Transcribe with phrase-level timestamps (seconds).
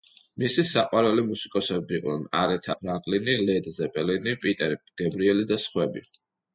[0.43, 6.09] მისი საყვარელი მუსიკოსები იყვნენ: არეთა ფრანკლინი, ლედ ზეპელინი, პიტერ გებრიელი და სხვები.